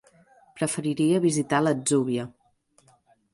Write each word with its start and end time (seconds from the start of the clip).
Preferiria 0.59 1.19
visitar 1.25 1.59
l'Atzúbia. 1.67 2.27